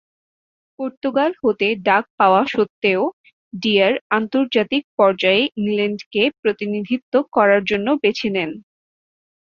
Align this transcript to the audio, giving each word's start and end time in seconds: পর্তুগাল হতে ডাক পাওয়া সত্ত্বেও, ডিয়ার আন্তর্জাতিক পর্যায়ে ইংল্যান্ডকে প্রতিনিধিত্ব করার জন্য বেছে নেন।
পর্তুগাল 0.79 1.31
হতে 1.41 1.67
ডাক 1.87 2.03
পাওয়া 2.19 2.41
সত্ত্বেও, 2.47 3.01
ডিয়ার 3.53 3.93
আন্তর্জাতিক 4.17 4.83
পর্যায়ে 4.97 5.43
ইংল্যান্ডকে 5.57 6.23
প্রতিনিধিত্ব 6.41 7.13
করার 7.35 7.61
জন্য 7.69 7.87
বেছে 8.03 8.29
নেন। 8.35 8.51